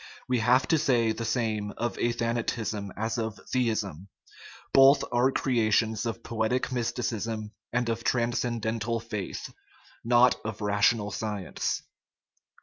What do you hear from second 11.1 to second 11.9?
science.